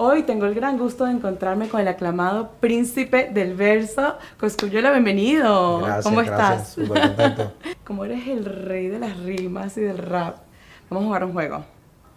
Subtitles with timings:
[0.00, 5.80] Hoy tengo el gran gusto de encontrarme con el aclamado príncipe del verso, Coscuyuela, bienvenido.
[5.80, 6.68] Gracias, ¿Cómo gracias.
[6.68, 6.68] estás?
[6.68, 7.52] Súper contento.
[7.84, 10.36] Como eres el rey de las rimas y del rap,
[10.88, 11.64] vamos a jugar un juego.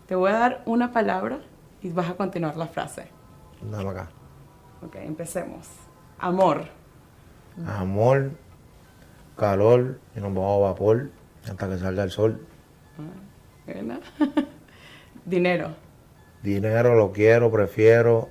[0.05, 1.39] Te voy a dar una palabra
[1.81, 3.07] y vas a continuar la frase.
[3.61, 4.09] Dame acá.
[4.85, 5.67] Ok, empecemos.
[6.19, 6.65] Amor,
[7.65, 8.29] Amor,
[9.35, 11.09] calor, y nos vamos a vapor
[11.49, 12.45] hasta que salga el sol.
[13.65, 13.99] Buena.
[15.25, 15.71] Dinero,
[16.43, 18.29] Dinero lo quiero, prefiero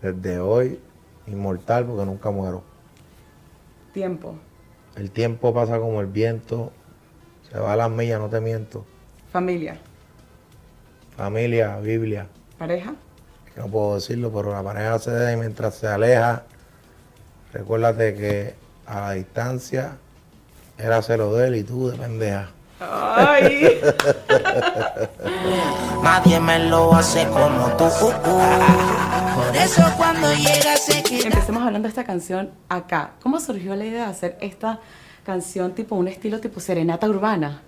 [0.00, 0.80] desde hoy,
[1.26, 2.64] inmortal porque nunca muero.
[3.92, 4.34] tiempo,
[4.96, 6.72] El tiempo pasa como el viento,
[7.50, 8.84] se va a las millas, no te miento.
[9.30, 9.78] familia,
[11.16, 12.26] Familia, Biblia,
[12.58, 12.94] pareja,
[13.56, 16.44] no puedo decirlo, pero la pareja se da y mientras se aleja,
[17.52, 18.54] recuérdate que
[18.86, 19.98] a la distancia
[20.78, 22.50] era celo de él y tú de pendeja.
[22.90, 23.80] Ay,
[26.02, 27.84] Nadie me lo hace como tú.
[27.84, 33.12] Por eso cuando llega se empecemos hablando de esta canción acá.
[33.22, 34.80] ¿Cómo surgió la idea de hacer esta
[35.24, 37.62] canción tipo un estilo tipo serenata urbana?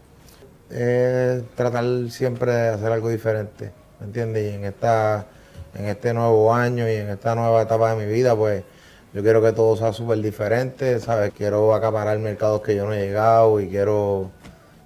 [0.70, 4.52] es tratar siempre de hacer algo diferente, ¿me entiendes?
[4.52, 5.26] Y en esta,
[5.74, 8.64] en este nuevo año y en esta nueva etapa de mi vida, pues
[9.12, 11.32] yo quiero que todo sea súper diferente, ¿sabes?
[11.36, 14.30] Quiero acaparar mercados que yo no he llegado y quiero,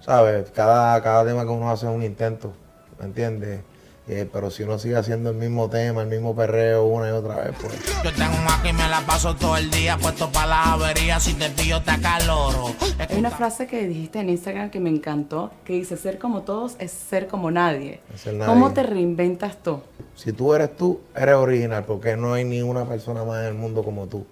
[0.09, 0.51] ¿sabes?
[0.53, 2.55] Cada, cada tema que uno hace es un intento,
[2.99, 3.61] ¿me entiendes?
[4.09, 7.37] Eh, pero si uno sigue haciendo el mismo tema, el mismo perreo una y otra
[7.37, 10.73] vez, pues Yo tengo un aquí me la paso todo el día puesto para la
[10.73, 11.21] avería.
[11.21, 12.73] Si te pillo te acaloro.
[12.99, 16.77] Hay una frase que dijiste en Instagram que me encantó, que dice, ser como todos
[16.79, 18.01] es ser como nadie.
[18.15, 18.51] Es ser nadie.
[18.51, 19.83] ¿Cómo te reinventas tú?
[20.15, 23.55] si tú eres tú, eres original, porque no hay ni una persona más en el
[23.55, 24.25] mundo como tú.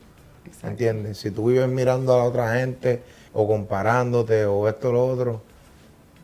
[0.47, 0.69] Exacto.
[0.69, 1.19] ¿Entiendes?
[1.19, 3.02] Si tú vives mirando a la otra gente
[3.34, 5.42] o comparándote o esto o lo otro,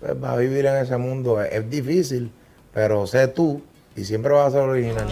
[0.03, 1.41] pues vas a vivir en ese mundo.
[1.41, 2.33] Es, es difícil,
[2.75, 3.63] pero sé tú
[3.95, 5.07] y siempre vas a ser original.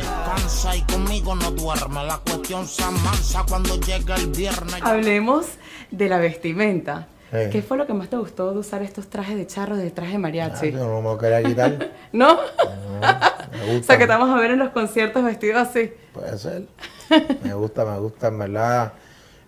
[0.76, 2.04] Y conmigo no duerme.
[2.04, 4.76] La cuestión se amansa cuando llega el viernes.
[4.82, 5.46] Hablemos
[5.90, 7.06] de la vestimenta.
[7.30, 7.38] Sí.
[7.52, 10.10] ¿Qué fue lo que más te gustó de usar estos trajes de charro de traje
[10.12, 10.72] de Ah, mariachi?
[10.72, 11.90] yo no me lo quería quitar.
[12.12, 12.34] ¿No?
[12.34, 12.40] No,
[13.52, 13.86] me O gusta.
[13.86, 15.92] sea, que te vamos a ver en los conciertos vestidos así.
[16.12, 16.64] Puede ser.
[17.44, 18.92] Me gusta, me gusta, en verdad.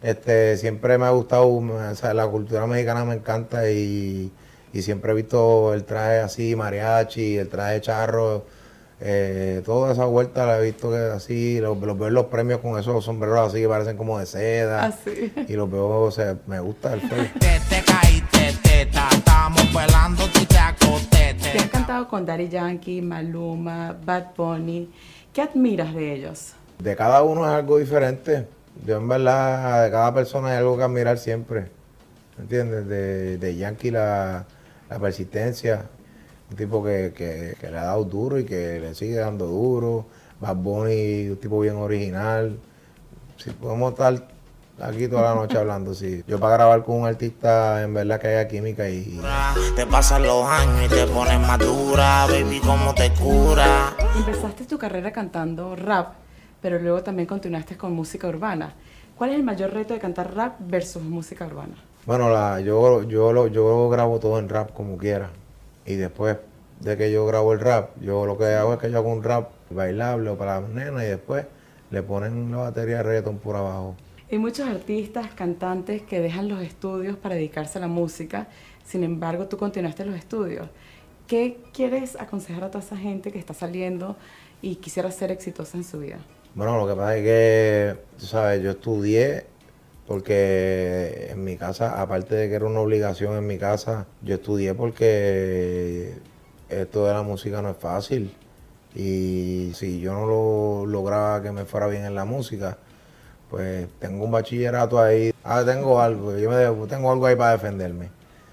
[0.01, 4.31] Este, siempre me ha gustado, o sea, la cultura mexicana me encanta y,
[4.73, 8.45] y siempre he visto el traje así, mariachi, el traje charro,
[9.05, 12.61] eh, toda esa vuelta la he visto que así, los, los veo en los premios
[12.61, 14.85] con esos sombreros así que parecen como de seda.
[14.85, 15.33] Así.
[15.49, 17.27] Y los veo, o sea, me gusta el flow.
[17.41, 19.09] Te, te caíste, teta.
[19.11, 21.35] Estamos pelando y te acosté.
[21.35, 24.89] Te has cantado con Daddy Yankee, Maluma, Bad Bunny.
[25.33, 26.53] ¿Qué admiras de ellos?
[26.79, 28.47] De cada uno es algo diferente.
[28.87, 31.63] Yo en verdad, de cada persona hay algo que admirar siempre.
[32.37, 32.87] ¿Me entiendes?
[32.87, 34.47] De, de Yankee la,
[34.93, 35.87] la persistencia.
[36.51, 40.07] Un tipo que, que- que le ha dado duro y que le sigue dando duro.
[40.41, 42.59] Bad Bunny, un tipo bien original.
[43.39, 44.29] Si podemos estar
[44.81, 46.23] aquí toda la noche hablando, sí.
[46.27, 49.21] Yo para grabar con un artista, en verdad que haya química y,
[49.77, 52.27] Te pasan los años y te pones más dura.
[52.27, 53.95] Baby, cómo te cura.
[54.17, 56.15] Empezaste tu carrera cantando rap,
[56.61, 58.75] pero luego también continuaste con música urbana.
[59.17, 61.75] ¿Cuál es el mayor reto de cantar rap versus música urbana?
[62.05, 65.31] Bueno, la, yo, yo, lo, yo grabo todo en rap como quiera.
[65.87, 66.37] Y después
[66.81, 69.23] de que yo grabo el rap, yo lo que hago es que yo hago un
[69.23, 71.47] rap bailable o para las nenas y después
[71.91, 73.95] le ponen la batería de reggaeton por abajo.
[74.31, 78.49] Hay muchos artistas, cantantes que dejan los estudios para dedicarse a la música,
[78.85, 80.69] sin embargo tú continuaste los estudios.
[81.29, 84.17] ¿Qué quieres aconsejar a toda esa gente que está saliendo
[84.61, 86.19] y quisiera ser exitosa en su vida?
[86.55, 89.52] Bueno, lo que pasa es que, tú sabes, yo estudié
[90.13, 94.75] porque en mi casa, aparte de que era una obligación en mi casa, yo estudié
[94.75, 96.13] porque
[96.69, 98.37] esto de la música no es fácil.
[98.95, 102.77] Y si yo no lo lograba que me fuera bien en la música,
[103.49, 105.33] pues tengo un bachillerato ahí.
[105.43, 108.11] Ah, tengo algo, yo me, tengo algo ahí para defenderme.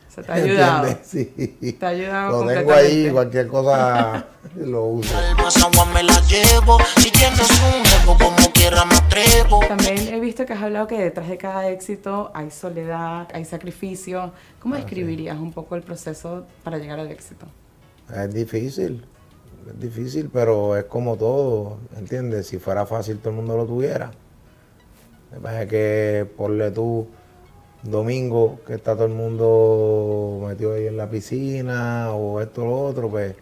[0.08, 0.88] Se te ha ayudado.
[0.88, 1.08] ¿Entiendes?
[1.60, 1.76] Sí.
[1.78, 5.14] Te ha ayudado Lo tengo ahí, cualquier cosa lo uso.
[5.18, 6.78] Almas agua me la llevo.
[6.96, 7.49] Si tienes
[10.50, 14.32] que has hablado que detrás de cada éxito hay soledad, hay sacrificio.
[14.60, 17.46] ¿Cómo describirías un poco el proceso para llegar al éxito?
[18.12, 19.06] Es difícil,
[19.68, 22.48] es difícil, pero es como todo, ¿entiendes?
[22.48, 24.10] Si fuera fácil todo el mundo lo tuviera.
[25.32, 27.08] Me parece que ponle tú
[27.84, 32.82] domingo que está todo el mundo metido ahí en la piscina o esto o lo
[32.86, 33.36] otro, pues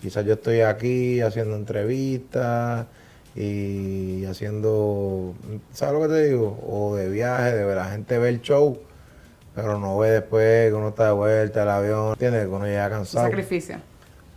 [0.00, 2.88] quizás yo estoy aquí haciendo entrevistas
[3.34, 5.34] y haciendo,
[5.72, 6.58] ¿sabes lo que te digo?
[6.66, 8.78] O de viaje, de ver la gente ve el show,
[9.54, 12.42] pero no ve después que uno está de vuelta, el avión, ¿entiendes?
[12.42, 13.26] Que uno llega cansado.
[13.26, 13.76] Sacrificio.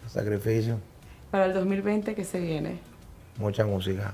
[0.08, 0.80] Sacrificio.
[1.32, 2.80] Para el 2020 que se viene,
[3.38, 4.14] mucha música.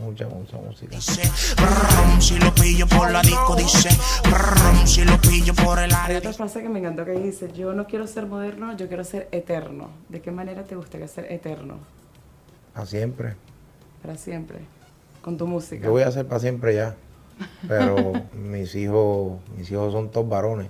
[0.00, 0.96] Mucha, mucha música.
[0.96, 1.20] Dice,
[1.56, 3.90] "Brum", si lo pillo por la disco, dice,
[4.22, 7.74] "Brum", si lo pillo por el Hay otra frase que me encantó que dice, yo
[7.74, 9.90] no quiero ser moderno, yo quiero ser eterno.
[10.08, 11.76] ¿De qué manera te gustaría ser eterno?
[12.74, 13.34] A siempre.
[14.02, 14.58] Para siempre.
[15.22, 15.84] Con tu música.
[15.84, 16.96] Yo voy a ser para siempre ya.
[17.68, 20.68] Pero mis hijos, mis hijos son todos varones.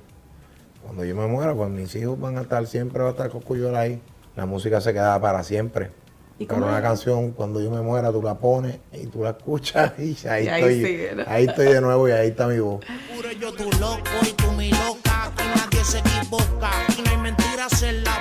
[0.83, 3.81] Cuando yo me muera, pues mis hijos van a estar siempre, va a estar Coscuyola
[3.81, 4.01] ahí.
[4.37, 5.91] La música se queda para siempre.
[6.39, 6.83] ¿Y Pero una es?
[6.83, 10.49] canción, cuando yo me muera, tú la pones y tú la escuchas y ahí, Y
[10.49, 10.75] ahí estoy.
[10.85, 11.25] sigue, ¿no?
[11.27, 12.85] ahí estoy de nuevo y ahí está mi voz.
[13.15, 17.17] Puro yo tu loco y tú mi loca, que nadie se equivoca, y no hay
[17.19, 18.12] mentiras en la boca.